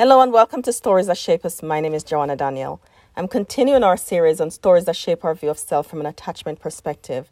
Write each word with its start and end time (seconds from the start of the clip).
Hello 0.00 0.22
and 0.22 0.32
welcome 0.32 0.62
to 0.62 0.72
Stories 0.72 1.08
That 1.08 1.18
Shape 1.18 1.44
Us. 1.44 1.62
My 1.62 1.78
name 1.78 1.92
is 1.92 2.02
Joanna 2.02 2.34
Daniel. 2.34 2.80
I'm 3.16 3.28
continuing 3.28 3.84
our 3.84 3.98
series 3.98 4.40
on 4.40 4.50
stories 4.50 4.86
that 4.86 4.96
shape 4.96 5.26
our 5.26 5.34
view 5.34 5.50
of 5.50 5.58
self 5.58 5.88
from 5.88 6.00
an 6.00 6.06
attachment 6.06 6.58
perspective. 6.58 7.30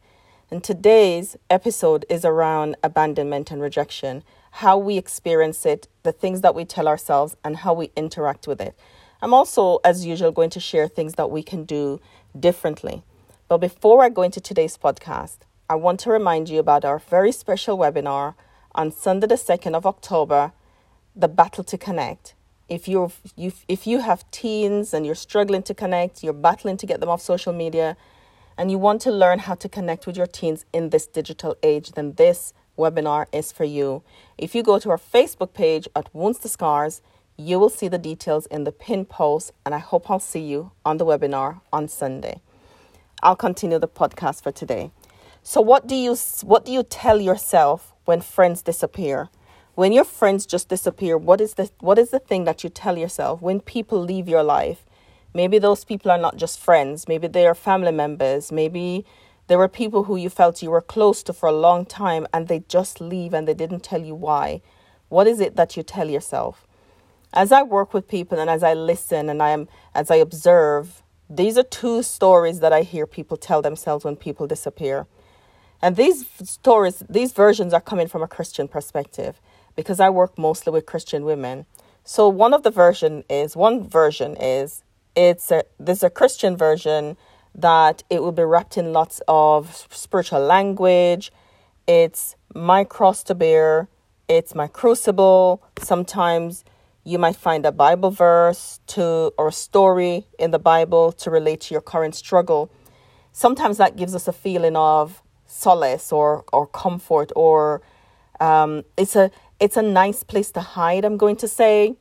And 0.51 0.63
today's 0.63 1.35
episode 1.49 2.05
is 2.11 2.27
around 2.27 2.77
abandonment 2.83 3.51
and 3.51 3.63
rejection, 3.63 4.23
how 4.51 4.77
we 4.77 4.99
experience 4.99 5.65
it, 5.65 5.89
the 6.03 6.13
things 6.13 6.43
that 6.43 6.55
we 6.55 6.67
tell 6.67 6.87
ourselves, 6.87 7.39
and 7.43 7.57
how 7.57 7.73
we 7.73 7.91
interact 7.97 8.47
with 8.47 8.61
it. 8.61 8.79
I'm 9.23 9.33
also, 9.33 9.79
as 9.83 10.05
usual, 10.05 10.31
going 10.31 10.51
to 10.51 10.61
share 10.61 10.89
things 10.89 11.15
that 11.15 11.31
we 11.31 11.43
can 11.43 11.65
do 11.65 12.03
differently. 12.39 13.03
But 13.49 13.63
before 13.63 14.05
I 14.05 14.11
go 14.11 14.21
into 14.21 14.43
today's 14.43 14.77
podcast, 14.77 15.39
I 15.71 15.77
want 15.77 16.01
to 16.01 16.11
remind 16.11 16.51
you 16.51 16.59
about 16.59 16.85
our 16.85 16.99
very 16.99 17.33
special 17.33 17.79
webinar 17.79 18.35
on 18.75 18.93
Sunday, 18.93 19.27
the 19.27 19.37
2nd 19.37 19.75
of 19.75 19.87
October, 19.87 20.53
The 21.17 21.29
Battle 21.29 21.65
to 21.65 21.79
Connect 21.79 22.35
if 22.69 22.87
you 22.87 23.11
you 23.37 23.53
if 23.67 23.87
you 23.87 24.01
have 24.01 24.31
teens 24.31 24.93
and 24.93 25.07
you're 25.07 25.15
struggling 25.15 25.63
to 25.65 25.75
connect, 25.75 26.23
you're 26.23 26.33
battling 26.33 26.77
to 26.79 26.87
get 26.87 27.01
them 27.01 27.09
off 27.09 27.21
social 27.23 27.53
media, 27.53 27.97
and 28.57 28.71
you 28.71 28.79
want 28.79 29.01
to 29.03 29.11
learn 29.11 29.41
how 29.41 29.55
to 29.55 29.69
connect 29.69 30.07
with 30.07 30.17
your 30.17 30.27
teens 30.27 30.65
in 30.73 30.91
this 30.91 31.07
digital 31.07 31.57
age, 31.63 31.93
then 31.93 32.15
this 32.15 32.53
webinar 32.77 33.27
is 33.33 33.53
for 33.53 33.65
you. 33.65 34.03
If 34.37 34.55
you 34.55 34.63
go 34.63 34.79
to 34.79 34.91
our 34.91 34.99
Facebook 34.99 35.53
page 35.55 35.89
at 35.97 36.15
Wounds 36.15 36.39
to 36.41 36.49
Scars, 36.49 37.01
you 37.37 37.59
will 37.59 37.71
see 37.71 37.89
the 37.89 37.99
details 37.99 38.47
in 38.47 38.65
the 38.65 38.73
pin 38.73 39.05
post, 39.05 39.53
and 39.65 39.75
I 39.75 39.79
hope 39.79 40.11
I'll 40.11 40.21
see 40.21 40.41
you 40.41 40.73
on 40.85 40.99
the 40.99 41.07
webinar 41.07 41.61
on 41.73 41.89
Sunday. 41.89 42.41
I'll 43.23 43.37
continue 43.37 43.79
the 43.79 43.89
podcast 43.89 44.43
for 44.43 44.53
today. 44.53 44.91
So 45.43 45.61
what 45.61 45.87
do 45.87 45.95
you 45.95 46.17
what 46.43 46.65
do 46.65 46.73
you 46.73 46.83
tell 46.83 47.21
yourself 47.21 47.95
when 48.05 48.21
friends 48.21 48.63
disappear? 48.63 49.29
When 49.79 49.93
your 49.93 50.03
friends 50.03 50.45
just 50.45 50.69
disappear 50.69 51.17
what 51.17 51.41
is 51.41 51.55
the 51.55 51.71
what 51.79 52.01
is 52.01 52.11
the 52.11 52.19
thing 52.19 52.43
that 52.43 52.65
you 52.65 52.69
tell 52.69 52.99
yourself 52.99 53.41
when 53.41 53.61
people 53.61 54.01
leave 54.01 54.29
your 54.29 54.43
life? 54.43 54.85
Maybe 55.33 55.61
those 55.61 55.85
people 55.85 56.11
are 56.11 56.19
not 56.19 56.37
just 56.37 56.59
friends. 56.59 57.07
Maybe 57.07 57.29
they 57.29 57.47
are 57.47 57.55
family 57.55 57.93
members. 57.93 58.51
Maybe 58.51 59.07
there 59.47 59.57
were 59.57 59.69
people 59.69 60.03
who 60.03 60.17
you 60.17 60.31
felt 60.31 60.65
you 60.65 60.73
were 60.73 60.81
close 60.81 61.23
to 61.23 61.33
for 61.33 61.49
a 61.49 61.61
long 61.67 61.87
time 61.87 62.27
and 62.35 62.49
they 62.49 62.65
just 62.67 63.01
leave 63.01 63.33
and 63.33 63.47
they 63.47 63.55
didn't 63.55 63.85
tell 63.85 64.03
you 64.03 64.17
why. 64.17 64.63
What 65.11 65.29
is 65.29 65.39
it 65.39 65.55
that 65.55 65.77
you 65.77 65.85
tell 65.85 66.11
yourself? 66.11 66.67
As 67.33 67.53
i 67.53 67.63
work 67.63 67.95
with 67.95 68.09
people 68.09 68.41
and 68.41 68.51
as 68.51 68.65
i 68.65 68.75
listen 68.75 69.29
and 69.31 69.41
i 69.41 69.51
am 69.51 69.69
as 69.95 70.11
i 70.11 70.17
observe 70.17 71.05
these 71.31 71.57
are 71.57 71.63
two 71.83 72.03
stories 72.03 72.59
that 72.59 72.73
i 72.73 72.83
hear 72.83 73.07
people 73.07 73.37
tell 73.37 73.63
themselves 73.63 74.05
when 74.05 74.17
people 74.17 74.49
disappear. 74.49 75.07
And 75.81 75.95
these 75.95 76.27
stories 76.43 77.05
these 77.09 77.33
versions 77.33 77.73
are 77.73 77.81
coming 77.81 78.09
from 78.09 78.25
a 78.25 78.35
christian 78.37 78.67
perspective 78.67 79.41
because 79.79 80.01
I 80.01 80.11
work 80.11 80.37
mostly 80.37 80.73
with 80.73 80.87
Christian 80.87 81.25
women. 81.25 81.65
So 82.03 82.29
one 82.29 82.53
of 82.53 82.65
the 82.65 82.71
version 82.73 83.23
is 83.31 83.55
one 83.55 83.89
version 83.89 84.37
is 84.37 84.83
it's 85.15 85.53
a 85.53 85.63
there's 85.79 86.03
a 86.03 86.11
Christian 86.11 86.57
version 86.57 87.17
that 87.55 88.03
it 88.11 88.21
will 88.21 88.33
be 88.33 88.43
wrapped 88.43 88.77
in 88.77 88.93
lots 88.93 89.23
of 89.29 89.87
spiritual 89.93 90.41
language. 90.41 91.31
It's 91.87 92.35
my 92.57 92.83
cross 92.83 93.23
to 93.25 93.37
bear. 93.37 93.87
It's 94.27 94.53
my 94.53 94.67
crucible. 94.67 95.63
Sometimes 95.79 96.65
you 97.05 97.21
might 97.21 97.37
find 97.37 97.65
a 97.65 97.71
Bible 97.71 98.11
verse 98.11 98.81
to 98.89 99.33
or 99.39 99.49
a 99.49 99.53
story 99.53 100.27
in 100.41 100.51
the 100.51 100.59
Bible 100.59 101.13
to 101.13 101.31
relate 101.31 101.61
to 101.67 101.75
your 101.75 101.83
current 101.83 102.17
struggle. 102.17 102.69
Sometimes 103.31 103.77
that 103.77 103.95
gives 103.95 104.17
us 104.17 104.27
a 104.27 104.33
feeling 104.33 104.75
of 104.75 105.23
solace 105.47 106.11
or 106.11 106.45
or 106.53 106.67
comfort 106.67 107.31
or 107.37 107.81
um, 108.41 108.85
it's 108.97 109.17
a 109.17 109.31
it's 109.61 109.77
a 109.77 109.83
nice 109.83 110.23
place 110.23 110.51
to 110.53 110.61
hide, 110.61 111.05
I'm 111.05 111.17
going 111.17 111.37
to 111.37 111.49
say. 111.49 111.97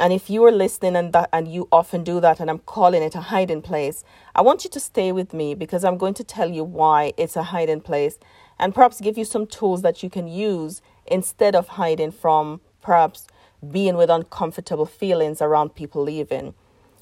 And 0.00 0.12
if 0.12 0.30
you 0.30 0.44
are 0.44 0.52
listening 0.52 0.96
and 0.96 1.12
that 1.12 1.28
and 1.32 1.46
you 1.46 1.68
often 1.70 2.02
do 2.02 2.20
that 2.20 2.40
and 2.40 2.48
I'm 2.48 2.60
calling 2.60 3.02
it 3.02 3.14
a 3.14 3.20
hiding 3.20 3.60
place, 3.60 4.04
I 4.34 4.40
want 4.40 4.64
you 4.64 4.70
to 4.70 4.80
stay 4.80 5.12
with 5.12 5.34
me 5.34 5.54
because 5.54 5.84
I'm 5.84 5.98
going 5.98 6.14
to 6.14 6.24
tell 6.24 6.50
you 6.50 6.64
why 6.64 7.12
it's 7.18 7.36
a 7.36 7.42
hiding 7.42 7.82
place 7.82 8.18
and 8.58 8.74
perhaps 8.74 9.00
give 9.00 9.18
you 9.18 9.24
some 9.24 9.46
tools 9.46 9.82
that 9.82 10.02
you 10.02 10.08
can 10.08 10.28
use 10.28 10.80
instead 11.06 11.54
of 11.54 11.68
hiding 11.68 12.12
from 12.12 12.60
perhaps 12.80 13.26
being 13.70 13.96
with 13.96 14.08
uncomfortable 14.08 14.86
feelings 14.86 15.42
around 15.42 15.74
people 15.74 16.02
leaving. 16.02 16.54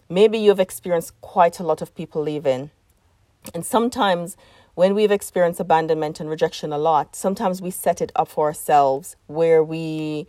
Maybe 0.08 0.38
you've 0.38 0.60
experienced 0.60 1.18
quite 1.20 1.60
a 1.60 1.64
lot 1.64 1.80
of 1.80 1.94
people 1.94 2.22
leaving. 2.22 2.70
And 3.54 3.64
sometimes 3.64 4.36
when 4.74 4.94
we've 4.94 5.10
experienced 5.10 5.60
abandonment 5.60 6.20
and 6.20 6.30
rejection 6.30 6.72
a 6.72 6.78
lot, 6.78 7.16
sometimes 7.16 7.60
we 7.60 7.70
set 7.70 8.00
it 8.00 8.12
up 8.14 8.28
for 8.28 8.46
ourselves 8.46 9.16
where 9.26 9.62
we 9.62 10.26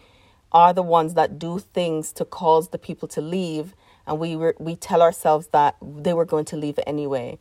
are 0.52 0.74
the 0.74 0.84
ones 0.84 1.14
that 1.14 1.40
do 1.40 1.60
things 1.60 2.12
to 2.14 2.26
cause 2.26 2.70
the 2.70 2.78
people 2.78 3.08
to 3.08 3.22
leave 3.22 3.74
and 4.08 4.20
we 4.20 4.36
we 4.36 4.76
tell 4.76 5.02
ourselves 5.02 5.48
that 5.48 5.76
they 5.82 6.14
were 6.14 6.26
going 6.26 6.46
to 6.46 6.58
leave 6.58 6.80
anyway. 6.86 7.38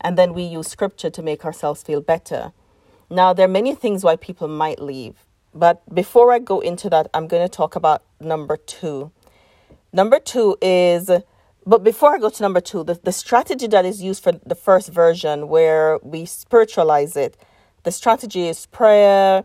And 0.00 0.18
then 0.18 0.34
we 0.34 0.42
use 0.42 0.68
scripture 0.68 1.10
to 1.10 1.22
make 1.22 1.44
ourselves 1.44 1.82
feel 1.82 2.00
better. 2.00 2.52
Now 3.10 3.32
there 3.32 3.46
are 3.46 3.56
many 3.60 3.74
things 3.74 4.04
why 4.04 4.16
people 4.16 4.48
might 4.48 4.80
leave. 4.80 5.14
But 5.54 5.82
before 5.94 6.32
I 6.32 6.38
go 6.38 6.60
into 6.60 6.88
that, 6.90 7.08
I'm 7.12 7.26
going 7.26 7.42
to 7.42 7.48
talk 7.48 7.76
about 7.76 8.02
number 8.20 8.56
2. 8.56 9.10
Number 9.92 10.18
2 10.18 10.56
is 10.62 11.10
but 11.66 11.84
before 11.84 12.14
I 12.14 12.18
go 12.18 12.28
to 12.30 12.42
number 12.42 12.60
two, 12.60 12.84
the, 12.84 12.98
the 13.02 13.12
strategy 13.12 13.66
that 13.68 13.84
is 13.84 14.02
used 14.02 14.22
for 14.22 14.32
the 14.32 14.54
first 14.54 14.92
version, 14.92 15.48
where 15.48 15.98
we 16.02 16.24
spiritualize 16.24 17.16
it, 17.16 17.36
the 17.84 17.92
strategy 17.92 18.48
is 18.48 18.66
prayer, 18.66 19.44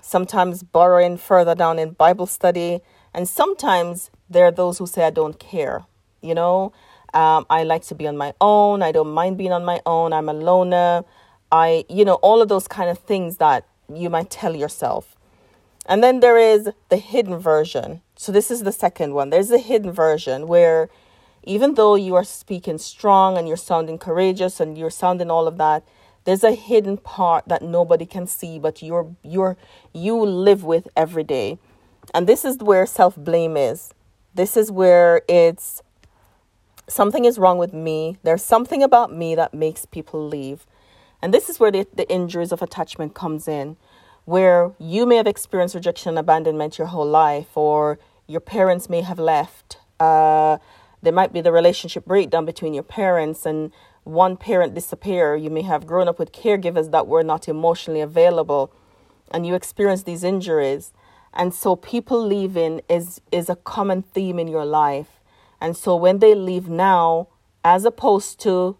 sometimes 0.00 0.62
borrowing 0.62 1.16
further 1.16 1.54
down 1.54 1.78
in 1.78 1.90
Bible 1.90 2.26
study, 2.26 2.80
and 3.14 3.28
sometimes 3.28 4.10
there 4.30 4.44
are 4.44 4.50
those 4.52 4.78
who 4.78 4.86
say, 4.86 5.04
I 5.04 5.10
don't 5.10 5.38
care. 5.38 5.84
You 6.20 6.34
know, 6.34 6.72
um, 7.14 7.46
I 7.48 7.62
like 7.62 7.82
to 7.84 7.94
be 7.94 8.06
on 8.06 8.16
my 8.16 8.34
own. 8.40 8.82
I 8.82 8.92
don't 8.92 9.10
mind 9.10 9.38
being 9.38 9.52
on 9.52 9.64
my 9.64 9.80
own. 9.86 10.12
I'm 10.12 10.28
a 10.28 10.32
loner. 10.32 11.04
I, 11.50 11.84
you 11.88 12.04
know, 12.04 12.14
all 12.14 12.42
of 12.42 12.48
those 12.48 12.68
kind 12.68 12.90
of 12.90 12.98
things 12.98 13.38
that 13.38 13.66
you 13.92 14.10
might 14.10 14.30
tell 14.30 14.54
yourself. 14.54 15.16
And 15.86 16.02
then 16.02 16.20
there 16.20 16.36
is 16.36 16.68
the 16.90 16.98
hidden 16.98 17.38
version. 17.38 18.02
So 18.16 18.30
this 18.30 18.50
is 18.50 18.62
the 18.64 18.72
second 18.72 19.14
one. 19.14 19.30
There's 19.30 19.48
the 19.48 19.58
hidden 19.58 19.90
version 19.90 20.46
where 20.46 20.90
even 21.48 21.74
though 21.74 21.94
you 21.94 22.14
are 22.14 22.24
speaking 22.24 22.76
strong 22.76 23.38
and 23.38 23.48
you're 23.48 23.56
sounding 23.56 23.98
courageous 23.98 24.60
and 24.60 24.76
you're 24.76 24.90
sounding 24.90 25.30
all 25.30 25.48
of 25.48 25.56
that, 25.56 25.82
there's 26.24 26.44
a 26.44 26.52
hidden 26.52 26.98
part 26.98 27.48
that 27.48 27.62
nobody 27.62 28.04
can 28.04 28.26
see, 28.26 28.58
but 28.58 28.82
you're 28.82 29.16
you're 29.22 29.56
you 29.94 30.14
live 30.22 30.62
with 30.62 30.86
every 30.94 31.24
day. 31.24 31.58
And 32.12 32.26
this 32.26 32.44
is 32.44 32.58
where 32.58 32.84
self-blame 32.84 33.56
is. 33.56 33.94
This 34.34 34.56
is 34.56 34.70
where 34.70 35.22
it's 35.26 35.82
something 36.86 37.24
is 37.24 37.38
wrong 37.38 37.56
with 37.56 37.72
me. 37.72 38.18
There's 38.22 38.44
something 38.44 38.82
about 38.82 39.10
me 39.12 39.34
that 39.34 39.54
makes 39.54 39.86
people 39.86 40.26
leave. 40.26 40.66
And 41.22 41.32
this 41.32 41.48
is 41.48 41.58
where 41.58 41.70
the, 41.70 41.86
the 41.94 42.08
injuries 42.10 42.52
of 42.52 42.60
attachment 42.62 43.14
comes 43.14 43.48
in, 43.48 43.76
where 44.26 44.72
you 44.78 45.06
may 45.06 45.16
have 45.16 45.26
experienced 45.26 45.74
rejection 45.74 46.10
and 46.10 46.18
abandonment 46.18 46.78
your 46.78 46.88
whole 46.88 47.08
life, 47.08 47.56
or 47.56 47.98
your 48.26 48.40
parents 48.40 48.88
may 48.90 49.00
have 49.00 49.18
left. 49.18 49.78
Uh, 49.98 50.58
there 51.02 51.12
might 51.12 51.32
be 51.32 51.40
the 51.40 51.52
relationship 51.52 52.04
breakdown 52.04 52.44
between 52.44 52.74
your 52.74 52.82
parents 52.82 53.46
and 53.46 53.72
one 54.04 54.36
parent 54.36 54.74
disappear. 54.74 55.36
You 55.36 55.50
may 55.50 55.62
have 55.62 55.86
grown 55.86 56.08
up 56.08 56.18
with 56.18 56.32
caregivers 56.32 56.90
that 56.90 57.06
were 57.06 57.22
not 57.22 57.48
emotionally 57.48 58.00
available 58.00 58.72
and 59.30 59.46
you 59.46 59.54
experience 59.54 60.02
these 60.02 60.24
injuries. 60.24 60.92
And 61.32 61.54
so 61.54 61.76
people 61.76 62.24
leaving 62.24 62.80
is 62.88 63.20
is 63.30 63.48
a 63.48 63.56
common 63.56 64.02
theme 64.02 64.38
in 64.38 64.48
your 64.48 64.64
life. 64.64 65.20
And 65.60 65.76
so 65.76 65.94
when 65.94 66.18
they 66.18 66.34
leave 66.34 66.68
now, 66.68 67.28
as 67.64 67.84
opposed 67.84 68.40
to 68.40 68.76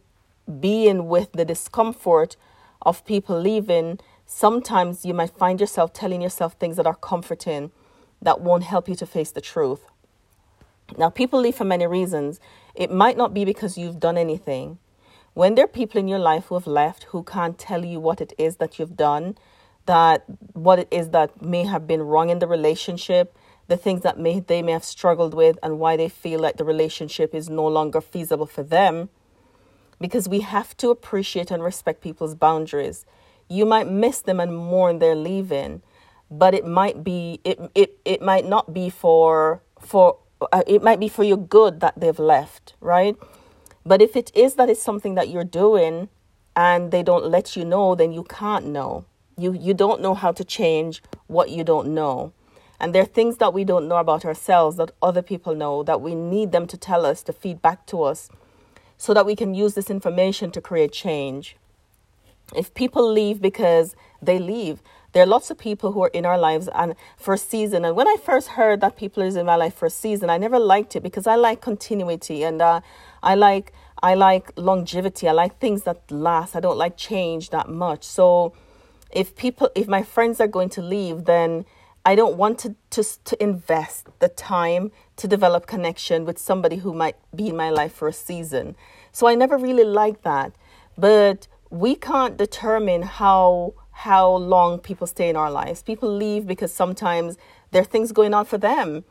being 0.60 1.08
with 1.08 1.32
the 1.32 1.44
discomfort 1.44 2.36
of 2.82 3.04
people 3.04 3.38
leaving, 3.38 3.98
sometimes 4.24 5.04
you 5.04 5.12
might 5.12 5.30
find 5.30 5.60
yourself 5.60 5.92
telling 5.92 6.22
yourself 6.22 6.54
things 6.54 6.76
that 6.76 6.86
are 6.86 6.94
comforting 6.94 7.70
that 8.22 8.40
won't 8.40 8.64
help 8.64 8.88
you 8.88 8.94
to 8.94 9.06
face 9.06 9.30
the 9.30 9.40
truth. 9.40 9.84
Now, 10.97 11.10
people 11.10 11.41
leave 11.41 11.56
for 11.56 11.64
many 11.64 11.87
reasons. 11.87 12.40
It 12.75 12.90
might 12.90 13.17
not 13.17 13.35
be 13.35 13.44
because 13.44 13.76
you've 13.76 14.00
done 14.00 14.17
anything. 14.17 14.79
When 15.35 15.55
there 15.55 15.67
are 15.67 15.69
people 15.69 16.00
in 16.00 16.08
your 16.08 16.19
life 16.19 16.46
who 16.46 16.55
have 16.55 16.67
left 16.67 17.05
who 17.05 17.23
can't 17.23 17.58
tell 17.58 17.85
you 17.85 18.00
what 18.00 18.20
it 18.20 18.32
is 18.38 18.56
that 18.56 18.79
you've 18.79 18.96
done, 18.96 19.37
that 19.87 20.25
what 20.52 20.79
it 20.79 20.88
is 20.90 21.11
that 21.11 21.40
may 21.40 21.64
have 21.64 21.87
been 21.87 22.02
wrong 22.02 22.29
in 22.29 22.40
the 22.40 22.46
relationship, 22.46 23.37
the 23.69 23.76
things 23.76 24.02
that 24.02 24.19
may 24.19 24.40
they 24.40 24.62
may 24.62 24.73
have 24.73 24.85
struggled 24.85 25.35
with 25.35 25.58
and 25.62 25.79
why 25.79 25.96
they 25.96 26.08
feel 26.08 26.40
like 26.40 26.56
the 26.56 26.64
relationship 26.64 27.34
is 27.34 27.49
no 27.49 27.67
longer 27.67 28.00
feasible 28.00 28.46
for 28.46 28.62
them 28.62 29.11
because 30.00 30.29
we 30.29 30.41
have 30.41 30.76
to 30.79 30.91
appreciate 30.91 31.50
and 31.50 31.62
respect 31.62 32.00
people's 32.00 32.34
boundaries. 32.34 33.05
You 33.49 33.64
might 33.64 33.88
miss 33.88 34.20
them 34.20 34.41
and 34.41 34.56
mourn 34.56 34.99
their 34.99 35.14
leaving, 35.14 35.82
but 36.31 36.55
it 36.55 36.67
might 36.67 37.05
be 37.05 37.41
it 37.44 37.58
it, 37.75 37.99
it 38.05 38.23
might 38.23 38.46
not 38.46 38.75
be 38.75 38.91
for 38.91 39.62
for 39.81 40.19
Uh, 40.40 40.62
it 40.67 40.82
might 40.82 41.00
be 41.00 41.08
for 41.08 41.25
your 41.25 41.37
good 41.37 41.81
that 41.81 41.99
they've 41.99 42.19
left, 42.19 42.75
right? 42.81 43.17
But 43.85 44.02
if 44.02 44.17
it 44.17 44.31
is 44.35 44.55
that 44.55 44.69
it's 44.69 44.82
something 44.82 45.14
that 45.14 45.29
you're 45.29 45.44
doing 45.44 46.08
and 46.55 46.90
they 46.90 47.02
don't 47.02 47.25
let 47.26 47.56
you 47.56 47.64
know, 47.64 47.94
then 47.94 48.12
you 48.12 48.25
can't 48.25 48.67
know. 48.67 49.05
You 49.37 49.52
you 49.52 49.75
don't 49.75 50.00
know 50.00 50.14
how 50.14 50.32
to 50.32 50.44
change 50.44 51.02
what 51.26 51.50
you 51.50 51.64
don't 51.64 51.94
know. 51.94 52.32
And 52.81 52.94
there 52.94 53.02
are 53.02 53.06
things 53.06 53.38
that 53.38 53.52
we 53.52 53.64
don't 53.64 53.88
know 53.88 53.96
about 53.96 54.25
ourselves 54.25 54.76
that 54.76 54.93
other 55.02 55.23
people 55.23 55.55
know 55.55 55.82
that 55.82 56.00
we 56.00 56.14
need 56.14 56.52
them 56.52 56.67
to 56.69 56.76
tell 56.76 57.05
us, 57.05 57.23
to 57.25 57.32
feed 57.32 57.61
back 57.61 57.87
to 57.87 58.02
us, 58.02 58.29
so 58.96 59.12
that 59.14 59.26
we 59.26 59.34
can 59.34 59.55
use 59.55 59.75
this 59.75 59.91
information 59.91 60.50
to 60.52 60.61
create 60.61 60.93
change. 60.93 61.56
If 62.55 62.73
people 62.75 63.11
leave 63.12 63.41
because 63.43 63.96
they 64.23 64.38
leave, 64.38 64.81
there 65.12 65.22
are 65.22 65.26
lots 65.26 65.50
of 65.50 65.58
people 65.58 65.93
who 65.93 66.02
are 66.02 66.10
in 66.12 66.26
our 66.26 66.38
lives 66.38 66.69
and 66.75 66.94
for 67.16 67.34
a 67.34 67.38
season. 67.38 67.84
And 67.84 67.96
when 67.96 68.06
I 68.06 68.16
first 68.22 68.49
heard 68.49 68.81
that 68.82 68.96
people 68.96 69.22
is 69.22 69.37
in 69.37 69.46
my 69.46 69.56
life 69.56 69.75
for 69.75 69.87
a 69.87 69.90
season, 69.90 70.28
I 70.31 70.38
never 70.38 70.58
liked 70.58 70.96
it 70.96 71.02
because 71.02 71.26
I 71.26 71.34
like 71.37 71.60
continuity 71.60 72.43
and 72.43 72.60
uh, 72.60 72.81
I 73.22 73.34
like 73.34 73.72
I 74.02 74.14
like 74.14 74.52
longevity. 74.56 75.28
I 75.28 75.32
like 75.32 75.58
things 75.58 75.82
that 75.82 76.10
last. 76.10 76.55
I 76.55 76.60
don't 76.60 76.78
like 76.78 76.96
change 76.96 77.50
that 77.50 77.69
much. 77.69 78.05
So 78.05 78.52
if 79.10 79.34
people, 79.34 79.70
if 79.75 79.88
my 79.88 80.02
friends 80.02 80.40
are 80.40 80.46
going 80.46 80.69
to 80.70 80.82
leave, 80.82 81.25
then 81.25 81.64
I 82.05 82.14
don't 82.14 82.37
want 82.37 82.58
to, 82.60 82.76
to, 82.90 83.05
to 83.25 83.43
invest 83.43 84.08
the 84.20 84.28
time 84.28 84.93
to 85.16 85.26
develop 85.26 85.66
connection 85.66 86.25
with 86.25 86.38
somebody 86.38 86.76
who 86.76 86.94
might 86.94 87.16
be 87.34 87.49
in 87.49 87.56
my 87.56 87.70
life 87.70 87.93
for 87.93 88.08
a 88.08 88.12
season. 88.12 88.76
So 89.12 89.26
I 89.26 89.34
never 89.34 89.58
really 89.58 89.84
liked 89.84 90.22
that. 90.22 90.52
But 90.96 91.49
we 91.70 91.94
can't 91.94 92.37
determine 92.37 93.02
how 93.02 93.75
how 93.98 94.30
long 94.36 94.78
people 94.78 95.08
stay 95.08 95.28
in 95.28 95.34
our 95.34 95.50
lives. 95.50 95.82
People 95.82 96.08
leave 96.08 96.46
because 96.46 96.72
sometimes 96.72 97.36
there 97.72 97.82
are 97.82 97.84
things 97.84 98.12
going 98.12 98.32
on 98.32 98.44
for 98.44 98.56
them. 98.56 99.02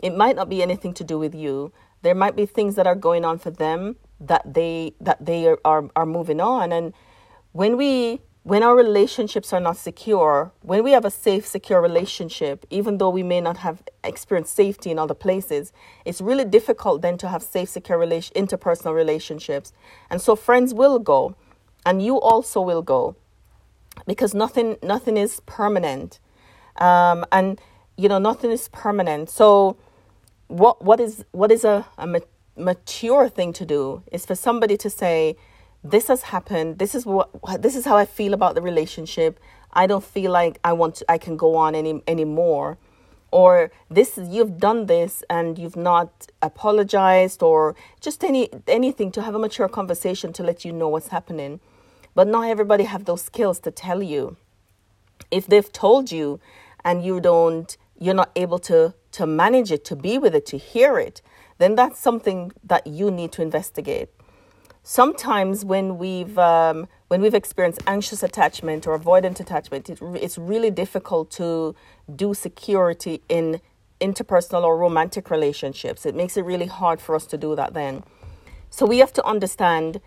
It 0.00 0.14
might 0.14 0.36
not 0.36 0.48
be 0.48 0.62
anything 0.62 0.94
to 0.94 1.02
do 1.02 1.18
with 1.18 1.34
you. 1.34 1.72
There 2.02 2.14
might 2.14 2.36
be 2.36 2.46
things 2.46 2.76
that 2.76 2.86
are 2.86 2.94
going 2.94 3.24
on 3.24 3.38
for 3.38 3.50
them 3.50 3.96
that 4.20 4.54
they 4.54 4.94
that 5.00 5.26
they 5.26 5.48
are, 5.48 5.58
are, 5.64 5.90
are 5.96 6.06
moving 6.06 6.40
on. 6.40 6.70
And 6.70 6.94
when 7.50 7.76
we 7.76 8.20
when 8.44 8.62
our 8.62 8.76
relationships 8.76 9.52
are 9.52 9.58
not 9.58 9.76
secure, 9.76 10.52
when 10.60 10.84
we 10.84 10.92
have 10.92 11.04
a 11.04 11.10
safe, 11.10 11.44
secure 11.44 11.82
relationship, 11.82 12.64
even 12.70 12.98
though 12.98 13.10
we 13.10 13.24
may 13.24 13.40
not 13.40 13.56
have 13.56 13.82
experienced 14.04 14.54
safety 14.54 14.92
in 14.92 15.00
other 15.00 15.14
places, 15.14 15.72
it's 16.04 16.20
really 16.20 16.44
difficult 16.44 17.02
then 17.02 17.18
to 17.18 17.26
have 17.26 17.42
safe, 17.42 17.68
secure 17.68 17.98
relation, 17.98 18.32
interpersonal 18.36 18.94
relationships. 18.94 19.72
And 20.08 20.20
so 20.20 20.36
friends 20.36 20.72
will 20.72 21.00
go, 21.00 21.34
and 21.84 22.00
you 22.00 22.20
also 22.20 22.60
will 22.60 22.82
go, 22.82 23.16
because 24.06 24.34
nothing, 24.34 24.76
nothing 24.82 25.16
is 25.16 25.40
permanent, 25.46 26.18
um, 26.76 27.24
and 27.32 27.60
you 27.96 28.08
know 28.08 28.18
nothing 28.18 28.50
is 28.50 28.68
permanent. 28.68 29.30
So, 29.30 29.76
what 30.48 30.84
what 30.84 31.00
is 31.00 31.24
what 31.32 31.50
is 31.50 31.64
a, 31.64 31.86
a 31.98 32.20
mature 32.56 33.28
thing 33.28 33.52
to 33.54 33.64
do 33.64 34.02
is 34.12 34.26
for 34.26 34.34
somebody 34.34 34.76
to 34.78 34.90
say, 34.90 35.36
"This 35.82 36.08
has 36.08 36.22
happened. 36.22 36.78
This 36.78 36.94
is 36.94 37.06
what 37.06 37.30
this 37.62 37.76
is 37.76 37.84
how 37.84 37.96
I 37.96 38.04
feel 38.04 38.34
about 38.34 38.54
the 38.54 38.62
relationship. 38.62 39.38
I 39.72 39.86
don't 39.86 40.04
feel 40.04 40.30
like 40.32 40.58
I 40.64 40.72
want 40.72 40.96
to, 40.96 41.10
I 41.10 41.18
can 41.18 41.36
go 41.36 41.56
on 41.56 41.74
any 41.74 42.02
anymore." 42.06 42.78
Or 43.30 43.70
this 43.90 44.18
you've 44.22 44.58
done 44.58 44.86
this 44.86 45.22
and 45.28 45.58
you've 45.58 45.76
not 45.76 46.28
apologized 46.40 47.42
or 47.42 47.76
just 48.00 48.24
any 48.24 48.48
anything 48.66 49.12
to 49.12 49.22
have 49.22 49.34
a 49.34 49.38
mature 49.38 49.68
conversation 49.68 50.32
to 50.34 50.42
let 50.42 50.64
you 50.64 50.72
know 50.72 50.88
what's 50.88 51.08
happening. 51.08 51.60
But 52.18 52.26
not 52.26 52.48
everybody 52.48 52.82
have 52.82 53.04
those 53.04 53.22
skills 53.22 53.60
to 53.60 53.70
tell 53.70 54.02
you. 54.02 54.36
If 55.30 55.46
they've 55.46 55.72
told 55.72 56.10
you 56.10 56.40
and 56.84 57.04
you 57.04 57.20
don't 57.20 57.76
you're 57.96 58.20
not 58.22 58.32
able 58.34 58.58
to 58.70 58.92
to 59.12 59.24
manage 59.24 59.70
it, 59.70 59.84
to 59.84 59.94
be 59.94 60.18
with 60.18 60.34
it, 60.34 60.44
to 60.46 60.58
hear 60.58 60.98
it, 60.98 61.22
then 61.58 61.76
that's 61.76 62.00
something 62.00 62.50
that 62.64 62.88
you 62.88 63.12
need 63.12 63.30
to 63.36 63.42
investigate. 63.42 64.08
Sometimes 64.82 65.64
when 65.64 65.96
we've 65.96 66.36
um, 66.36 66.88
when 67.06 67.20
we've 67.22 67.38
experienced 67.42 67.82
anxious 67.86 68.24
attachment 68.24 68.88
or 68.88 68.98
avoidant 68.98 69.38
attachment, 69.38 69.88
it, 69.88 70.00
it's 70.26 70.38
really 70.38 70.72
difficult 70.72 71.30
to 71.42 71.76
do 72.16 72.34
security 72.34 73.22
in 73.28 73.60
interpersonal 74.00 74.64
or 74.64 74.76
romantic 74.76 75.30
relationships. 75.30 76.04
It 76.04 76.16
makes 76.16 76.36
it 76.36 76.44
really 76.44 76.66
hard 76.66 77.00
for 77.00 77.14
us 77.14 77.26
to 77.26 77.38
do 77.38 77.54
that 77.54 77.74
then. 77.74 78.02
So 78.70 78.86
we 78.86 78.98
have 78.98 79.12
to 79.12 79.24
understand 79.24 80.00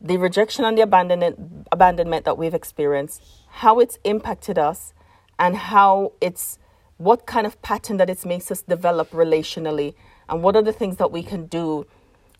the 0.00 0.16
rejection 0.16 0.64
and 0.64 0.76
the 0.76 0.82
abandonment, 0.82 1.66
abandonment 1.72 2.24
that 2.24 2.36
we've 2.38 2.54
experienced, 2.54 3.22
how 3.48 3.80
it's 3.80 3.98
impacted 4.04 4.58
us, 4.58 4.92
and 5.38 5.56
how 5.56 6.12
it's 6.20 6.58
what 6.98 7.26
kind 7.26 7.46
of 7.46 7.60
pattern 7.62 7.96
that 7.98 8.08
it 8.08 8.24
makes 8.24 8.50
us 8.50 8.62
develop 8.62 9.10
relationally 9.10 9.94
and 10.28 10.42
what 10.42 10.56
are 10.56 10.62
the 10.62 10.72
things 10.72 10.96
that 10.96 11.12
we 11.12 11.22
can 11.22 11.46
do 11.46 11.86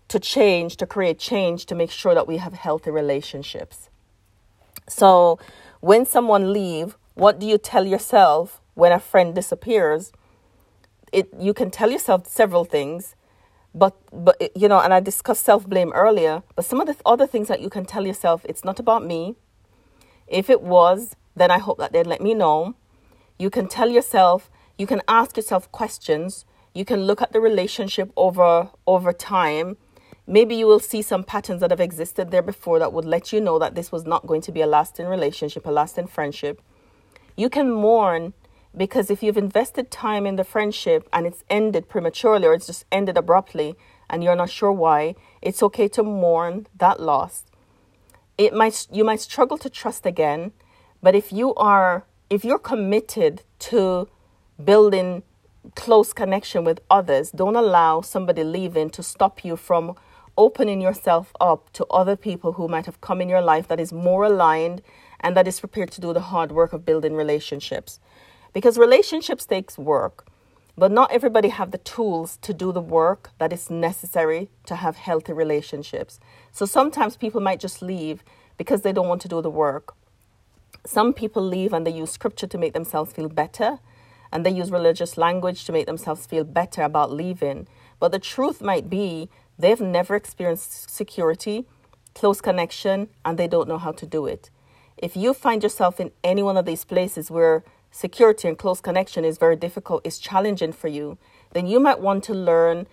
to 0.09 0.19
change, 0.19 0.77
to 0.77 0.87
create 0.87 1.19
change, 1.19 1.67
to 1.67 1.75
make 1.75 1.91
sure 1.91 2.15
that 2.15 2.27
we 2.27 2.37
have 2.39 2.53
healthy 2.53 2.91
relationships. 2.91 3.91
So, 4.89 5.39
when 5.81 6.07
someone 6.07 6.53
leave, 6.53 6.97
what 7.15 7.39
do 7.39 7.47
you 7.47 7.59
tell 7.59 7.85
yourself 7.85 8.61
when 8.75 8.93
a 8.93 9.01
friend 9.01 9.35
disappears? 9.35 10.13
It 11.13 11.29
you 11.39 11.53
can 11.55 11.71
tell 11.71 11.91
yourself 11.91 12.27
several 12.27 12.65
things, 12.65 13.16
but 13.77 13.95
but 14.13 14.37
you 14.57 14.69
know, 14.69 14.81
and 14.81 14.93
I 14.93 15.01
discussed 15.01 15.45
self 15.45 15.69
blame 15.69 15.93
earlier. 15.93 16.43
But 16.57 16.65
some 16.65 16.81
of 16.81 16.89
the 16.89 16.97
other 17.07 17.27
things 17.27 17.47
that 17.49 17.61
you 17.61 17.71
can 17.71 17.85
tell 17.85 18.07
yourself, 18.07 18.45
it's 18.49 18.65
not 18.65 18.81
about 18.81 19.05
me. 19.05 19.37
If 20.27 20.51
it 20.51 20.63
was, 20.63 21.15
then 21.37 21.53
I 21.53 21.59
hope 21.59 21.79
that 21.79 21.93
they'd 21.93 22.07
let 22.07 22.21
me 22.21 22.35
know. 22.35 22.75
You 23.39 23.51
can 23.51 23.69
tell 23.69 23.91
yourself, 23.91 24.51
you 24.79 24.87
can 24.87 25.03
ask 25.07 25.37
yourself 25.37 25.71
questions 25.71 26.45
you 26.77 26.85
can 26.85 27.05
look 27.05 27.23
at 27.23 27.33
the 27.33 27.41
relationship 27.41 28.13
over 28.17 28.69
over 28.87 29.13
time 29.13 29.77
maybe 30.27 30.55
you 30.55 30.67
will 30.67 30.81
see 30.81 31.01
some 31.01 31.25
patterns 31.25 31.61
that 31.61 31.71
have 31.71 31.81
existed 31.81 32.31
there 32.31 32.43
before 32.43 32.79
that 32.79 32.93
would 32.93 33.05
let 33.05 33.33
you 33.33 33.41
know 33.41 33.59
that 33.59 33.75
this 33.75 33.91
was 33.91 34.05
not 34.05 34.27
going 34.27 34.43
to 34.43 34.53
be 34.53 34.61
a 34.61 34.67
lasting 34.67 35.07
relationship 35.07 35.65
a 35.67 35.71
lasting 35.71 36.07
friendship 36.07 36.61
you 37.37 37.49
can 37.49 37.71
mourn 37.71 38.35
because 38.77 39.11
if 39.11 39.23
you've 39.23 39.37
invested 39.37 39.91
time 39.91 40.27
in 40.27 40.37
the 40.37 40.45
friendship 40.45 41.09
and 41.13 41.27
it's 41.27 41.45
ended 41.49 41.89
prematurely 41.89 42.47
or 42.47 42.55
it's 42.55 42.67
just 42.67 42.85
ended 42.93 43.17
abruptly 43.17 43.75
and 44.09 44.23
you're 44.23 44.37
not 44.37 44.51
sure 44.51 44.73
why 44.73 45.15
it's 45.43 45.63
okay 45.63 45.89
to 45.89 46.03
mourn 46.03 46.67
that 46.77 47.01
loss 47.01 47.45
it 48.39 48.53
might 48.53 48.87
you 48.91 49.05
might 49.05 49.21
struggle 49.21 49.59
to 49.59 49.71
trust 49.71 50.05
again 50.07 50.53
but 51.03 51.15
if 51.15 51.33
you 51.33 51.55
are 51.55 52.05
if 52.29 52.45
you're 52.45 52.59
committed 52.59 53.43
to 53.59 54.09
building 54.63 55.23
close 55.75 56.13
connection 56.13 56.65
with 56.65 56.81
others. 56.91 57.31
Don't 57.31 57.57
allow 57.57 58.01
somebody 58.01 58.45
leaving 58.45 58.91
to 58.91 59.03
stop 59.03 59.45
you 59.45 59.57
from 59.57 59.95
opening 60.39 60.81
yourself 60.81 61.33
up 61.41 61.73
to 61.73 61.87
other 61.87 62.15
people 62.15 62.53
who 62.53 62.69
might 62.69 62.87
have 62.87 63.01
come 63.01 63.21
in 63.21 63.29
your 63.29 63.41
life 63.41 63.67
that 63.69 63.81
is 63.81 63.93
more 63.93 64.25
aligned 64.25 64.83
and 65.21 65.37
that 65.37 65.49
is 65.49 65.61
prepared 65.61 65.91
to 65.91 66.01
do 66.01 66.13
the 66.13 66.21
hard 66.21 66.53
work 66.53 66.73
of 66.73 66.85
building 66.85 67.15
relationships. 67.15 67.99
Because 68.57 68.79
relationships 68.79 69.45
takes 69.45 69.77
work, 69.77 70.27
but 70.79 70.91
not 70.91 71.13
everybody 71.13 71.51
have 71.51 71.73
the 71.73 71.85
tools 71.95 72.39
to 72.41 72.55
do 72.55 72.73
the 72.73 72.81
work 72.81 73.29
that 73.37 73.53
is 73.53 73.69
necessary 73.69 74.49
to 74.65 74.77
have 74.77 74.97
healthy 74.97 75.35
relationships. 75.35 76.19
So 76.53 76.65
sometimes 76.65 77.19
people 77.19 77.43
might 77.43 77.61
just 77.61 77.83
leave 77.83 78.25
because 78.57 78.81
they 78.81 78.95
don't 78.95 79.09
want 79.09 79.21
to 79.21 79.29
do 79.29 79.43
the 79.43 79.51
work. 79.51 79.95
Some 80.87 81.13
people 81.13 81.43
leave 81.43 81.75
and 81.75 81.87
they 81.87 81.91
use 81.91 82.11
scripture 82.11 82.47
to 82.47 82.57
make 82.57 82.73
themselves 82.73 83.13
feel 83.13 83.29
better 83.29 83.79
and 84.33 84.47
they 84.47 84.53
use 84.53 84.71
religious 84.71 85.19
language 85.19 85.67
to 85.67 85.73
make 85.73 85.85
themselves 85.85 86.25
feel 86.25 86.45
better 86.45 86.81
about 86.81 87.13
leaving. 87.13 87.69
But 88.01 88.11
the 88.11 88.19
truth 88.19 88.63
might 88.63 88.89
be 88.89 89.29
they've 89.59 89.83
never 89.83 90.17
experienced 90.17 90.89
security, 90.89 91.67
close 92.15 92.41
connection, 92.41 93.11
and 93.23 93.37
they 93.37 93.49
don't 93.49 93.69
know 93.69 93.77
how 93.77 93.93
to 93.93 94.07
do 94.07 94.25
it. 94.25 94.49
If 94.97 95.15
you 95.15 95.35
find 95.35 95.63
yourself 95.63 96.01
in 96.01 96.11
any 96.25 96.43
one 96.43 96.57
of 96.57 96.65
these 96.65 96.87
places 96.87 97.31
where 97.31 97.63
security 97.97 98.47
and 98.47 98.59
close 98.59 98.81
connection 98.83 99.25
is 99.25 99.39
very 99.39 99.57
difficult, 99.57 100.07
is 100.07 100.19
challenging 100.19 100.71
for 100.71 100.89
you, 100.89 101.17
then 101.55 101.67
you 101.67 101.81
might 101.81 101.99
want 101.99 102.23
to 102.25 102.35
learn 102.35 102.87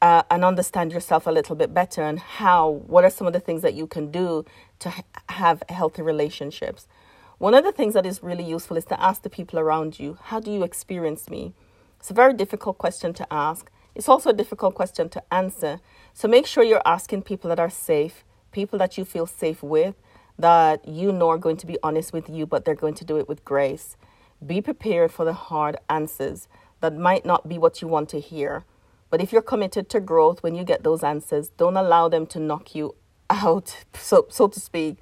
uh, 0.00 0.22
and 0.30 0.44
understand 0.44 0.92
yourself 0.92 1.26
a 1.26 1.30
little 1.30 1.56
bit 1.56 1.74
better 1.74 2.02
and 2.02 2.20
how, 2.20 2.70
what 2.86 3.04
are 3.04 3.10
some 3.10 3.26
of 3.26 3.32
the 3.32 3.40
things 3.40 3.62
that 3.62 3.74
you 3.74 3.86
can 3.88 4.12
do 4.12 4.44
to 4.78 4.90
ha- 4.90 5.02
have 5.28 5.62
healthy 5.68 6.02
relationships. 6.02 6.86
One 7.38 7.52
of 7.54 7.64
the 7.64 7.72
things 7.72 7.94
that 7.94 8.06
is 8.06 8.22
really 8.22 8.44
useful 8.44 8.76
is 8.76 8.84
to 8.86 9.02
ask 9.02 9.22
the 9.22 9.30
people 9.30 9.58
around 9.58 9.98
you, 9.98 10.18
How 10.22 10.38
do 10.38 10.52
you 10.52 10.62
experience 10.62 11.28
me? 11.28 11.52
It's 11.98 12.10
a 12.10 12.14
very 12.14 12.32
difficult 12.32 12.78
question 12.78 13.12
to 13.14 13.26
ask. 13.32 13.70
It's 13.96 14.08
also 14.08 14.30
a 14.30 14.34
difficult 14.34 14.74
question 14.76 15.08
to 15.08 15.22
answer. 15.34 15.80
So 16.12 16.28
make 16.28 16.46
sure 16.46 16.62
you're 16.62 16.82
asking 16.86 17.22
people 17.22 17.48
that 17.48 17.58
are 17.58 17.70
safe, 17.70 18.24
people 18.52 18.78
that 18.78 18.96
you 18.96 19.04
feel 19.04 19.26
safe 19.26 19.64
with, 19.64 19.96
that 20.38 20.86
you 20.86 21.10
know 21.10 21.30
are 21.30 21.38
going 21.38 21.56
to 21.56 21.66
be 21.66 21.78
honest 21.82 22.12
with 22.12 22.28
you, 22.28 22.46
but 22.46 22.64
they're 22.64 22.74
going 22.76 22.94
to 22.94 23.04
do 23.04 23.16
it 23.18 23.28
with 23.28 23.44
grace. 23.44 23.96
Be 24.44 24.60
prepared 24.60 25.10
for 25.10 25.24
the 25.24 25.32
hard 25.32 25.76
answers 25.88 26.48
that 26.80 26.96
might 26.96 27.24
not 27.24 27.48
be 27.48 27.56
what 27.56 27.80
you 27.80 27.88
want 27.88 28.08
to 28.10 28.20
hear. 28.20 28.64
But 29.08 29.22
if 29.22 29.32
you're 29.32 29.42
committed 29.42 29.88
to 29.90 30.00
growth 30.00 30.42
when 30.42 30.54
you 30.54 30.64
get 30.64 30.82
those 30.82 31.02
answers, 31.02 31.48
don't 31.50 31.76
allow 31.76 32.08
them 32.08 32.26
to 32.26 32.40
knock 32.40 32.74
you 32.74 32.94
out, 33.30 33.84
so, 33.94 34.26
so 34.28 34.48
to 34.48 34.60
speak. 34.60 34.98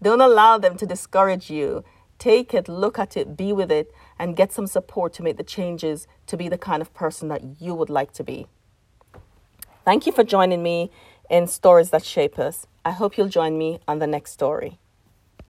Don't 0.00 0.20
allow 0.20 0.56
them 0.58 0.76
to 0.76 0.86
discourage 0.86 1.50
you. 1.50 1.84
Take 2.18 2.54
it, 2.54 2.68
look 2.68 2.98
at 2.98 3.16
it, 3.16 3.36
be 3.36 3.52
with 3.52 3.70
it, 3.70 3.92
and 4.18 4.36
get 4.36 4.52
some 4.52 4.66
support 4.66 5.12
to 5.14 5.22
make 5.22 5.36
the 5.36 5.42
changes 5.42 6.06
to 6.26 6.36
be 6.36 6.48
the 6.48 6.56
kind 6.56 6.80
of 6.80 6.94
person 6.94 7.28
that 7.28 7.60
you 7.60 7.74
would 7.74 7.90
like 7.90 8.12
to 8.14 8.24
be. 8.24 8.46
Thank 9.84 10.06
you 10.06 10.12
for 10.12 10.24
joining 10.24 10.62
me 10.62 10.90
in 11.28 11.46
Stories 11.46 11.90
That 11.90 12.04
Shape 12.04 12.38
Us. 12.38 12.66
I 12.84 12.92
hope 12.92 13.18
you'll 13.18 13.28
join 13.28 13.58
me 13.58 13.80
on 13.86 13.98
the 13.98 14.06
next 14.06 14.32
story. 14.32 14.78